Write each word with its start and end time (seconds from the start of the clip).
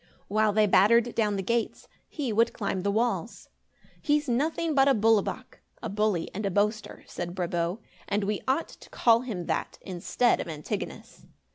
While 0.29 0.51
they 0.51 0.65
battered 0.65 1.13
down 1.13 1.35
the 1.35 1.43
gates, 1.43 1.87
he 2.09 2.33
would 2.33 2.53
climb 2.53 2.81
the 2.81 2.89
walls. 2.89 3.49
"He's 4.01 4.27
nothing 4.27 4.73
but 4.73 4.87
a 4.87 4.95
'bulle 4.95 5.21
wak'" 5.21 5.61
(a 5.83 5.89
bully 5.89 6.27
and 6.33 6.43
a 6.43 6.49
boaster), 6.49 7.03
said 7.05 7.35
Brabo, 7.35 7.77
"and 8.07 8.23
we 8.23 8.41
ought 8.47 8.69
to 8.69 8.89
call 8.89 9.19
him 9.21 9.45
that, 9.45 9.77
instead 9.81 10.39
of 10.41 10.47
Antigonus." 10.47 11.27